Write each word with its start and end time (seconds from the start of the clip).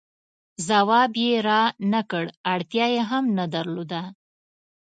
ځواب 0.67 1.11
یې 1.23 1.33
را 1.47 1.61
نه 1.91 2.01
کړ، 2.11 2.25
اړتیا 2.53 2.85
یې 2.93 3.01
هم 3.09 3.23
نه 3.37 3.45
درلوده. 3.53 4.01